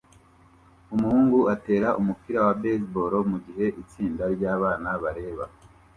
Umuhungu 0.93 1.39
atera 1.53 1.89
umupira 1.99 2.39
wa 2.45 2.53
baseball 2.61 3.13
mugihe 3.31 3.65
itsinda 3.81 4.23
ryabana 4.35 4.89
bareba 5.03 5.45